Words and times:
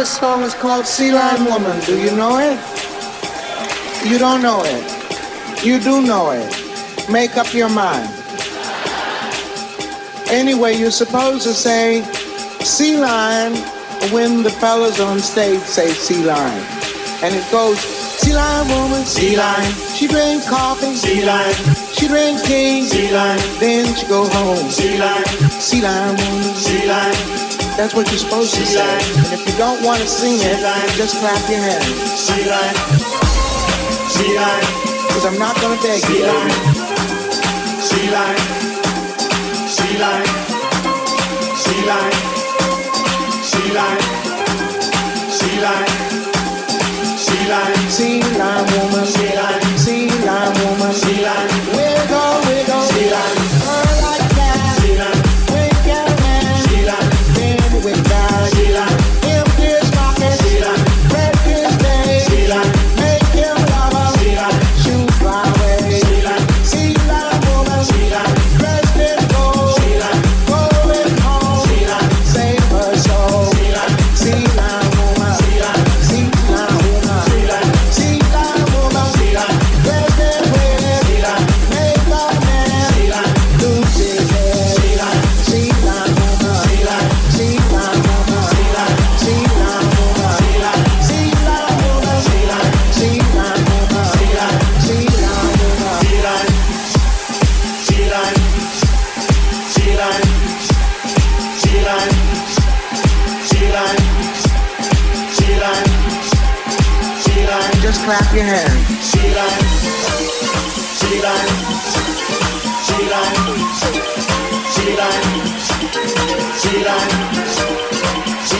The 0.00 0.06
song 0.06 0.42
is 0.44 0.54
called 0.54 0.86
Sea 0.86 1.12
Lion 1.12 1.44
Woman. 1.44 1.78
Do 1.84 2.00
you 2.00 2.16
know 2.16 2.38
it? 2.38 2.58
You 4.10 4.16
don't 4.16 4.40
know 4.40 4.62
it. 4.64 5.62
You 5.62 5.78
do 5.78 6.00
know 6.00 6.30
it. 6.30 6.48
Make 7.10 7.36
up 7.36 7.52
your 7.52 7.68
mind. 7.68 8.08
Anyway, 10.30 10.78
you're 10.78 10.90
supposed 10.90 11.42
to 11.42 11.52
say 11.52 12.00
sea 12.64 12.96
lion 12.96 13.52
when 14.10 14.42
the 14.42 14.48
fellas 14.48 15.00
on 15.00 15.20
stage 15.20 15.60
say 15.60 15.90
sea 15.90 16.24
lion. 16.24 16.64
And 17.22 17.34
it 17.34 17.44
goes, 17.52 17.78
sea 17.78 18.34
lion 18.34 18.68
woman, 18.68 19.04
sea 19.04 19.36
lion. 19.36 19.70
She 19.92 20.06
drinks 20.08 20.48
coffee, 20.48 20.94
sea 20.94 21.26
lion. 21.26 21.52
She 21.92 22.08
drinks 22.08 22.40
tea, 22.44 22.84
sea 22.84 23.12
lion. 23.12 23.38
Then 23.60 23.94
she 23.94 24.06
go 24.06 24.26
home, 24.26 24.70
sea 24.70 24.96
lion. 24.96 25.24
Sea 25.60 25.82
lion 25.82 26.16
woman, 26.16 26.54
sea 26.54 26.88
lion. 26.88 27.49
That's 27.80 27.94
what 27.94 28.10
you're 28.10 28.18
supposed 28.18 28.54
to 28.56 28.66
say. 28.66 28.84
And 29.16 29.32
if 29.32 29.40
you 29.48 29.56
don't 29.56 29.82
want 29.82 30.02
to 30.02 30.06
sing 30.06 30.36
it, 30.36 30.60
just 30.98 31.16
clap 31.18 31.48
your 31.48 31.60
hands. 31.60 31.86
Sea 32.12 32.44
lion. 32.44 32.74
Sea 34.06 34.36
lion. 34.36 34.66
Because 35.08 35.24
I'm 35.24 35.38
not 35.38 35.58
going 35.62 35.78
to 35.78 35.82
beg 35.82 36.02
you. 36.10 36.28
Sea 37.80 38.10
lion. 38.12 38.38
Sea 39.66 39.96
lion. 39.96 40.26
Sea 41.56 41.82
lion. 41.88 42.12
Sea 43.48 43.72
lion. 43.72 44.02
Sea 45.32 45.60
lion. 45.64 45.88
Sea 47.16 47.48
lion. 47.48 47.79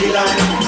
Daylight 0.01 0.60